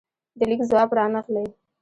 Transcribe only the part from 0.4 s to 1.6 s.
لیک ځواب رانغلې